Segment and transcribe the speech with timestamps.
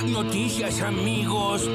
[0.00, 1.68] Noticias, amigos.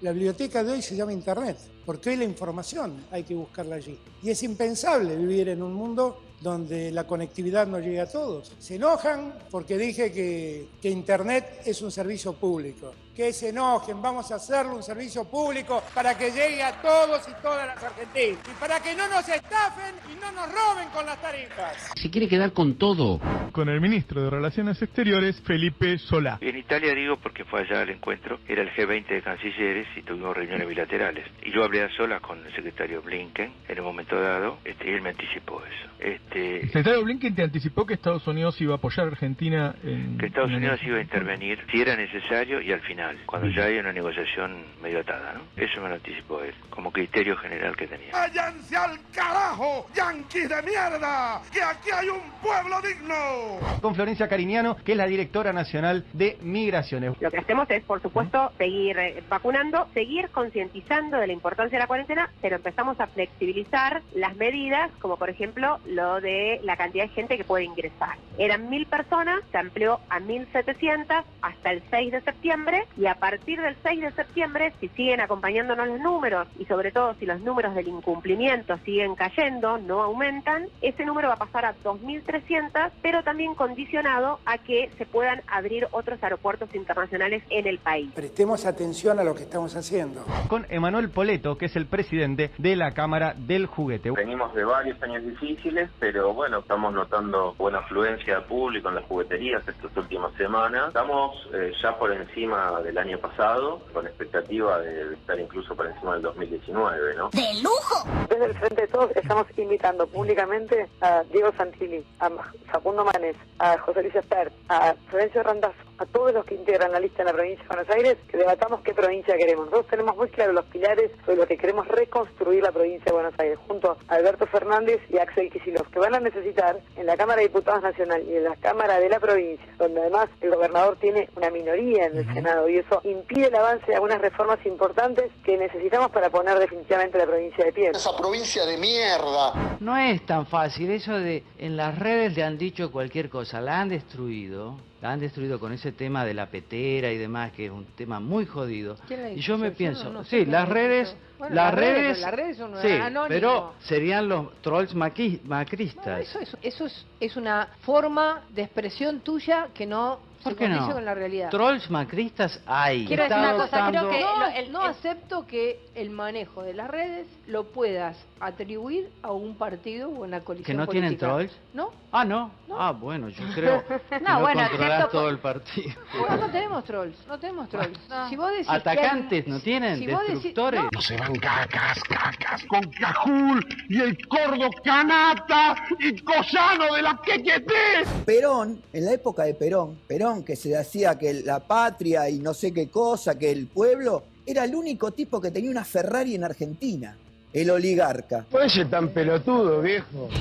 [0.00, 3.98] La biblioteca de hoy se llama Internet, porque hoy la información hay que buscarla allí.
[4.22, 8.52] Y es impensable vivir en un mundo donde la conectividad no llega a todos.
[8.60, 12.92] Se enojan porque dije que Internet es un servicio público.
[13.18, 17.32] Que se enojen, vamos a hacerlo un servicio público para que llegue a todos y
[17.42, 18.38] todas las argentinas.
[18.48, 21.90] Y para que no nos estafen y no nos roben con las tarifas.
[21.96, 23.18] Se quiere quedar con todo.
[23.50, 26.38] Con el ministro de Relaciones Exteriores, Felipe Solá.
[26.40, 30.36] En Italia digo porque fue allá al encuentro, era el G20 de cancilleres y tuvimos
[30.36, 31.26] reuniones bilaterales.
[31.42, 34.94] Y yo hablé a solas con el secretario Blinken en un momento dado, este, y
[34.94, 35.88] él me anticipó eso.
[35.98, 40.18] Este, El secretario Blinken te anticipó que Estados Unidos iba a apoyar a Argentina en...
[40.18, 43.64] que Estados en- Unidos iba a intervenir si era necesario y al final, cuando ya
[43.64, 45.40] hay una negociación medio atada, ¿no?
[45.56, 48.12] Eso me lo anticipó él, como criterio general que tenía.
[48.12, 51.40] ¡Váyanse al carajo, yanquis de mierda!
[51.52, 53.58] ¡Que aquí hay un pueblo digno!
[53.80, 57.14] con Florencia Cariñano, que es la directora nacional de Migraciones.
[57.20, 61.82] Lo que hacemos es, por supuesto, seguir eh, vacunando, seguir concientizando de la importancia de
[61.82, 67.04] la cuarentena, pero empezamos a flexibilizar las medidas, como por ejemplo lo de la cantidad
[67.04, 68.16] de gente que puede ingresar.
[68.38, 73.60] Eran mil personas, se amplió a 1.700 hasta el 6 de septiembre y a partir
[73.60, 77.74] del 6 de septiembre, si siguen acompañándonos los números y sobre todo si los números
[77.76, 83.54] del incumplimiento siguen cayendo, no aumentan, ese número va a pasar a 2.300, pero también
[83.54, 88.10] condicionado a que se puedan abrir otros aeropuertos internacionales en el país.
[88.14, 90.24] Prestemos atención a lo que estamos haciendo.
[90.48, 94.10] Con Emanuel Poleto, que es el presidente de la Cámara del Juguete.
[94.10, 99.04] Venimos de varios años difíciles, pero bueno, estamos notando buena afluencia de público en las
[99.04, 100.88] jugueterías estas últimas semanas.
[100.88, 106.14] Estamos eh, ya por encima del año pasado, con expectativa de estar incluso por encima
[106.14, 107.30] del 2019, ¿no?
[107.30, 108.06] ¡De lujo!
[108.28, 112.30] Desde el Frente de Todos estamos invitando públicamente a Diego Santilli, a
[112.70, 117.00] Facundo Manes, a José Luis Espert, a Florencio Randazzo, a todos los que integran la
[117.00, 119.66] lista en la provincia de Buenos Aires, que debatamos qué provincia queremos.
[119.66, 123.34] Nosotros tenemos muy claros los pilares sobre los que queremos reconstruir la provincia de Buenos
[123.38, 127.40] Aires, junto a Alberto Fernández y Axel Kicillof, que van a necesitar en la Cámara
[127.40, 131.28] de Diputados Nacional y en la Cámara de la provincia, donde además el gobernador tiene
[131.36, 135.56] una minoría en el Senado y eso impide el avance de algunas reformas importantes que
[135.56, 137.90] necesitamos para poner definitivamente la provincia de pie.
[137.90, 139.76] ¡Esa provincia de mierda!
[139.80, 143.80] No es tan fácil eso de en las redes le han dicho cualquier cosa, la
[143.80, 147.70] han destruido, la han destruido con ese tema de la petera y demás, que es
[147.70, 148.96] un tema muy jodido.
[149.06, 151.16] ¿Quién la Y yo me Yo pienso, no- no sé sí, las la redes.
[151.38, 153.28] Bueno, las las redes, redes, las redes son sí, anónimos.
[153.28, 156.20] pero serían los trolls maqui- macristas.
[156.22, 160.92] Eso, es, eso es, es una forma de expresión tuya que no ¿Por qué no?
[160.92, 161.50] con la realidad.
[161.50, 163.06] Trolls macristas hay.
[163.06, 164.38] Quiero decir una cosa, creo que no,
[164.70, 170.08] No, el- acepto que el manejo de las redes lo puedas atribuir a un partido
[170.08, 171.52] o una coalición ¿Que no tienen trolls?
[171.74, 171.90] ¿No?
[172.12, 172.52] Ah, no.
[172.70, 175.90] Ah, bueno, yo creo que No, no, bueno, controlás todo el partido.
[176.14, 177.98] No, no tenemos trolls, no tenemos trolls.
[178.28, 180.82] Si vos decís que hay- Atacantes no tienen, si decís- destructores.
[180.92, 181.00] no.
[181.00, 188.04] Se van cacas, cacas, con Cajul y el Cordo Canata y Cosano de la Quequeté.
[188.24, 192.54] Perón, en la época de Perón, Perón que se decía que la patria y no
[192.54, 196.44] sé qué cosa, que el pueblo, era el único tipo que tenía una Ferrari en
[196.44, 197.16] Argentina,
[197.52, 198.44] el oligarca.
[198.50, 200.28] Puede ser tan pelotudo, viejo.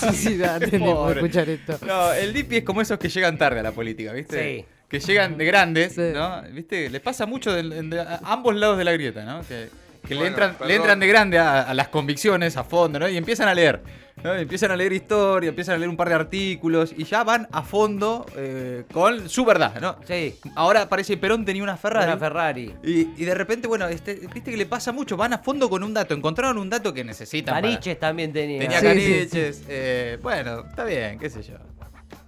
[0.00, 1.20] tenemos de Pobre.
[1.20, 1.78] escuchar esto?
[1.86, 4.58] No, el Dipi es como esos que llegan tarde a la política, ¿viste?
[4.60, 4.64] Sí.
[4.88, 6.42] Que llegan de grandes, ¿no?
[6.52, 6.88] ¿Viste?
[6.90, 9.40] Les pasa mucho de, de- a ambos lados de la grieta, ¿no?
[9.46, 9.68] Que,
[10.06, 13.08] que le, entran, le entran de grande a, a las convicciones, a fondo, ¿no?
[13.08, 13.82] Y empiezan a leer.
[14.22, 14.32] ¿no?
[14.32, 17.62] Empiezan a leer historia, empiezan a leer un par de artículos y ya van a
[17.62, 19.96] fondo eh, con su verdad, ¿no?
[20.06, 20.36] Sí.
[20.54, 22.06] Ahora parece que Perón tenía una Ferrari.
[22.12, 22.74] Una Ferrari.
[22.84, 25.82] Y, y de repente, bueno, este, viste que le pasa mucho, van a fondo con
[25.82, 27.54] un dato, encontraron un dato que necesitan.
[27.56, 28.60] para- Caniches también tenía.
[28.60, 29.56] Tenía Sí, caniches.
[29.56, 31.54] sí, eh, bueno, está bien, qué sé yo.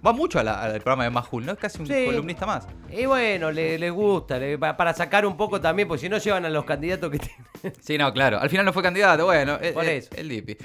[0.07, 1.51] Va mucho a la- al programa de Majul, ¿no?
[1.51, 2.05] Es casi un Sí.
[2.05, 2.65] columnista más.
[2.89, 6.45] Y bueno, le, le gusta, le- para sacar un poco también, porque si no llevan
[6.45, 7.73] a los candidatos que tienen.
[7.81, 8.39] Sí, no, claro.
[8.39, 9.57] Al final no fue candidato, bueno.
[9.61, 10.09] eh, Por eh, eso.
[10.15, 10.55] El Dipi.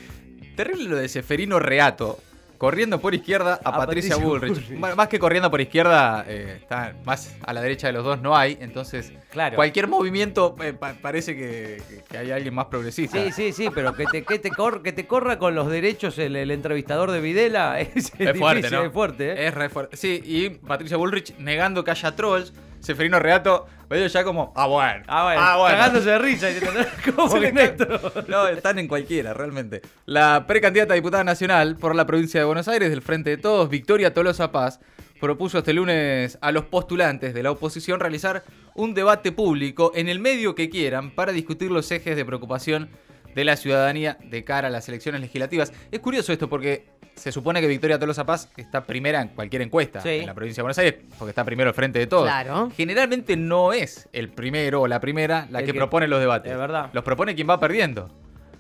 [0.57, 2.19] Terrible lo de Seferino Reato.
[2.63, 4.51] Corriendo por izquierda a, A Patricia, Patricia Bullrich.
[4.55, 4.79] Bullrich.
[4.79, 8.23] Bueno, más que corriendo por izquierda, eh, está más a la derecha de los dos
[8.23, 8.57] no hay.
[8.61, 9.57] Entonces, Claro.
[9.57, 13.19] cualquier movimiento eh, pa- parece que, que- hay alguien más progresista.
[13.21, 16.17] Sí, sí, sí, pero que te, que te, cor- que te corra con los derechos
[16.21, 18.85] el, el entrevistador de Videla es, Es fuerte, ¿no?
[18.85, 19.47] es fuerte, ¿eh?
[19.49, 19.97] Es re fuerte.
[19.97, 22.53] Sí, y Patricia Bullrich negando que haya trolls.
[22.83, 25.05] Seferino Reato, veo ya como, ah, bueno.
[25.07, 26.49] Ah, bueno, cagándose de risa.
[27.17, 27.77] ¿Cómo hay ca-
[28.29, 29.83] No, están en cualquiera, realmente.
[30.07, 33.69] La precandidata a diputada nacional por la provincia de Buenos Aires del Frente de Todos,
[33.69, 34.81] Victoria Tolosa Paz,
[35.21, 38.43] propuso este lunes a los postulantes de la oposición realizar
[38.75, 42.89] un debate público en el medio que quieran para discutir los ejes de preocupación
[43.35, 45.73] de la ciudadanía de cara a las elecciones legislativas.
[45.91, 50.01] Es curioso esto porque se supone que Victoria Tolosa Paz está primera en cualquier encuesta
[50.01, 50.09] Sí.
[50.11, 52.25] en la provincia de Buenos Aires, porque está primero al frente de todos.
[52.25, 52.71] Claro.
[52.77, 56.51] Generalmente no es el primero o la primera la que, que- propone los debates.
[56.53, 56.91] es verdad.
[56.93, 58.11] Los propone quien va perdiendo.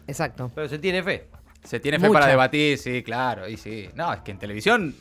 [0.06, 0.50] Exacto.
[0.54, 1.28] Pero se tiene fe.
[1.64, 2.19] Se tiene fe Mucha.
[2.20, 3.88] para debatir, sí, claro, y sí.
[3.94, 4.94] No, es que en televisión,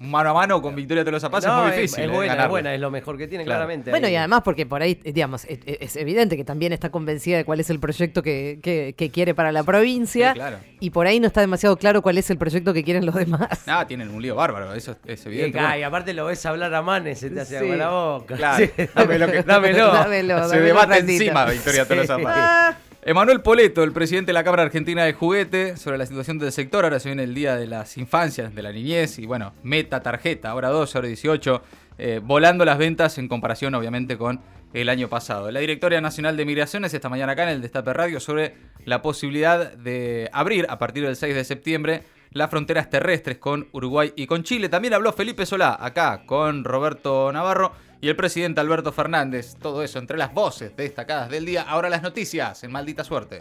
[0.00, 2.04] mano a mano con Victoria Tolosa Paz No, es muy difícil.
[2.04, 2.50] Es, eh, buena, es ganarle.
[2.50, 3.58] buena, es lo mejor que tiene, Claro.
[3.58, 3.90] claramente.
[3.90, 4.12] Bueno, Ahí.
[4.12, 7.58] y además porque por ahí, digamos, es, es evidente que también está convencida de cuál
[7.60, 10.28] es el proyecto que, que- que quiere para la provincia.
[10.32, 10.58] Sí, claro.
[10.80, 13.48] Y por ahí no está demasiado claro cuál es el proyecto que quieren los demás.
[13.66, 15.58] Ah, tienen un lío bárbaro, eso es Y, evidente.
[15.58, 17.64] ca- Bueno, y aparte lo ves hablar a manes, se te hace Sí.
[17.64, 18.36] agua la boca.
[18.36, 18.70] Claro, Sí.
[18.94, 19.86] dame lo que- dámelo.
[19.92, 22.18] Dámelo, se dámelo un debate encima Victoria Tolosa.
[22.18, 22.34] Paz.
[22.38, 22.76] Ah,
[23.08, 26.84] Emanuel Poleto, el presidente de la Cámara Argentina de Juguete, sobre la situación del sector.
[26.84, 30.50] Ahora se viene el Día de las Infancias, de la Niñez, y bueno, meta tarjeta,
[30.50, 31.62] ahora 12, ahora 18,
[31.96, 34.40] eh, volando las ventas en comparación obviamente con
[34.74, 35.50] el año pasado.
[35.50, 39.72] La directora nacional de Migraciones esta mañana acá en el Destape Radio sobre la posibilidad
[39.72, 42.02] de abrir a partir del 6 de septiembre
[42.32, 44.68] las fronteras terrestres con Uruguay y con Chile.
[44.68, 49.56] También habló Felipe Solá acá con Roberto Navarro y el presidente Alberto Fernández.
[49.60, 51.62] Todo eso entre las voces destacadas del día.
[51.62, 53.40] Ahora las noticias en maldita suerte.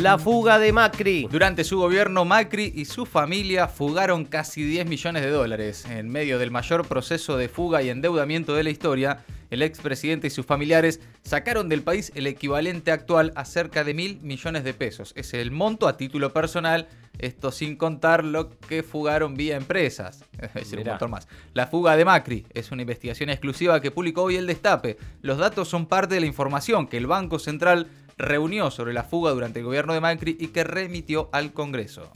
[0.00, 1.28] La fuga de Macri.
[1.30, 5.84] Durante su gobierno, Macri y su familia fugaron casi 10 millones de dólares.
[5.90, 10.30] En medio del mayor proceso de fuga y endeudamiento de la historia, el expresidente y
[10.30, 15.12] sus familiares sacaron del país el equivalente actual a cerca de mil millones de pesos.
[15.16, 16.88] Es el monto a título personal,
[17.20, 20.24] esto sin contar lo que fugaron vía empresas.
[20.40, 21.28] Es decir, un montón más.
[21.54, 24.96] La fuga de Macri es una investigación exclusiva que publicó hoy el Destape.
[25.22, 29.32] Los datos son parte de la información que el Banco Central reunió sobre la fuga
[29.32, 32.10] durante el gobierno de Macri y que remitió al Congreso.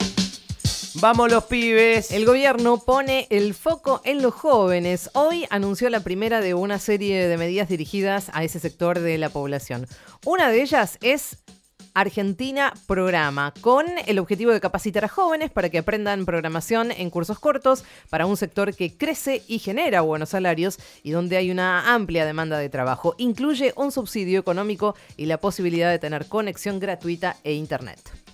[1.01, 2.11] Vamos los pibes.
[2.11, 5.09] El gobierno pone el foco en los jóvenes.
[5.13, 9.29] Hoy anunció la primera de una serie de medidas dirigidas a ese sector de la
[9.29, 9.87] población.
[10.23, 11.39] Una de ellas es
[11.95, 17.39] Argentina Programa, con el objetivo de capacitar a jóvenes para que aprendan programación en cursos
[17.39, 22.25] cortos para un sector que crece y genera buenos salarios y donde hay una amplia
[22.25, 23.15] demanda de trabajo.
[23.17, 28.24] Incluye un subsidio económico y la posibilidad de tener conexión gratuita e internet.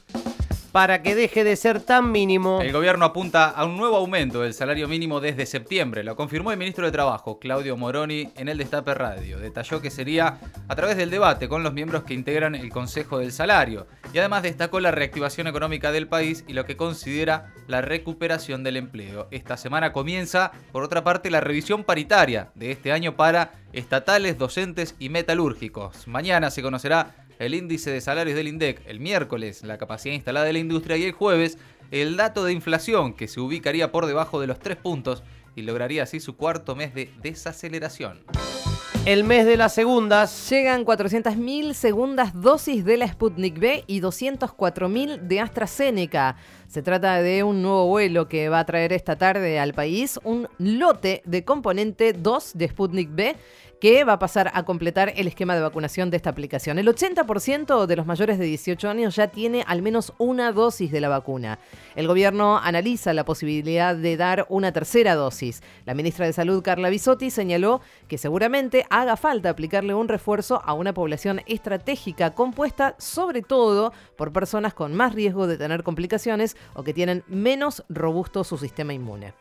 [0.72, 2.62] Para que deje de ser tan mínimo.
[2.62, 6.02] El gobierno apunta a un nuevo aumento del salario mínimo desde septiembre.
[6.02, 9.38] Lo confirmó el ministro de Trabajo, Claudio Moroni, en el Destape Radio.
[9.38, 10.40] Detalló que sería
[10.70, 13.88] a través del debate con los miembros que integran el Consejo del Salario.
[14.14, 18.78] Y además destacó la reactivación económica del país y lo que considera la recuperación del
[18.78, 19.28] empleo.
[19.32, 24.96] Esta semana comienza, por otra parte, la revisión paritaria de este año para estatales, docentes
[25.00, 26.08] y metalúrgicos.
[26.08, 30.54] Mañana se conocerá el índice de salarios del INDEC, el miércoles la capacidad instalada de
[30.54, 31.58] la industria y el jueves
[31.90, 35.24] el dato de inflación que se ubicaría por debajo de los tres puntos
[35.56, 38.20] y lograría así su cuarto mes de desaceleración.
[39.04, 40.48] El mes de las segundas.
[40.52, 46.36] Llegan 400.000 segundas dosis de la Sputnik B y 204.000 de AstraZeneca.
[46.68, 50.48] Se trata de un nuevo vuelo que va a traer esta tarde al país un
[50.60, 53.36] lote de componente 2 de Sputnik B
[53.82, 56.78] que va a pasar a completar el esquema de vacunación de esta aplicación.
[56.78, 61.02] El 80% de los mayores de 18 años ya tiene al menos una dosis de
[61.02, 61.58] la vacuna.
[61.96, 65.64] El gobierno analiza la posibilidad de dar una tercera dosis.
[65.86, 70.74] La ministra de Salud, Carla Bisotti, señaló que seguramente haga falta aplicarle un refuerzo a
[70.74, 76.84] una población estratégica compuesta sobre todo por personas con más riesgo de tener complicaciones o
[76.84, 79.34] que tienen menos robusto su sistema inmune.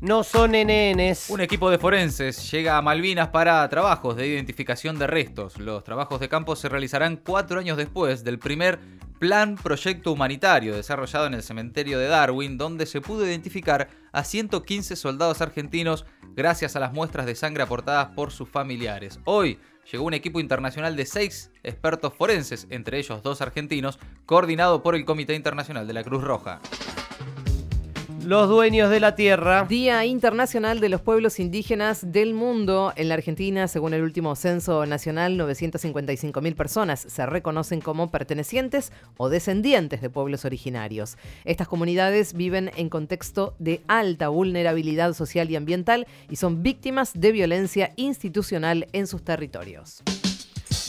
[0.00, 1.28] No son nenes.
[1.28, 5.58] Un equipo de forenses llega a Malvinas para trabajos de identificación de restos.
[5.58, 8.78] Los trabajos de campo se realizarán cuatro años después del primer
[9.18, 14.94] plan proyecto humanitario desarrollado en el cementerio de Darwin, donde se pudo identificar a 115
[14.94, 19.18] soldados argentinos gracias a las muestras de sangre aportadas por sus familiares.
[19.24, 19.58] Hoy
[19.90, 25.04] llegó un equipo internacional de seis expertos forenses, entre ellos dos argentinos, coordinado por el
[25.04, 26.60] Comité Internacional de la Cruz Roja.
[28.24, 29.64] Los dueños de la tierra.
[29.68, 32.92] Día Internacional de los Pueblos Indígenas del Mundo.
[32.96, 39.28] En la Argentina, según el último censo nacional, 955.000 personas se reconocen como pertenecientes o
[39.28, 41.16] descendientes de pueblos originarios.
[41.44, 47.32] Estas comunidades viven en contexto de alta vulnerabilidad social y ambiental y son víctimas de
[47.32, 50.02] violencia institucional en sus territorios.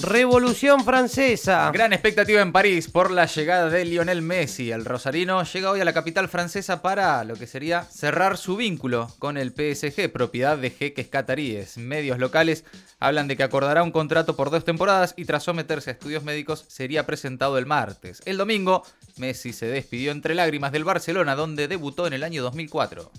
[0.01, 1.69] Revolución Francesa.
[1.71, 4.71] Gran expectativa en París por la llegada de Lionel Messi.
[4.71, 9.07] El rosarino llega hoy a la capital francesa para lo que sería cerrar su vínculo
[9.19, 11.77] con el PSG, propiedad de jeques cataríes.
[11.77, 12.63] Medios locales
[12.99, 16.65] hablan de que acordará un contrato por dos temporadas y tras someterse a estudios médicos
[16.67, 18.21] sería presentado el martes.
[18.25, 18.83] El domingo,
[19.17, 23.11] Messi se despidió entre lágrimas del Barcelona, donde debutó en el año 2004.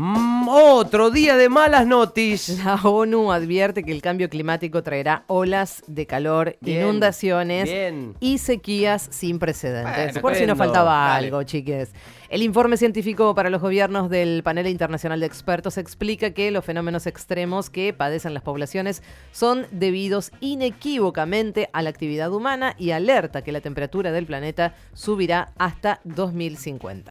[0.00, 2.58] Mm, otro día de malas noticias.
[2.64, 8.14] La ONU advierte que el cambio climático traerá olas de calor, Bien, inundaciones bien.
[8.20, 10.12] y sequías sin precedentes.
[10.12, 11.26] Bueno, Por si nos faltaba Dale.
[11.26, 11.90] algo, chiques.
[12.28, 17.08] El informe científico para los gobiernos del panel internacional de expertos explica que los fenómenos
[17.08, 19.02] extremos que padecen las poblaciones
[19.32, 25.50] son debidos inequívocamente a la actividad humana y alerta que la temperatura del planeta subirá
[25.58, 27.10] hasta 2050.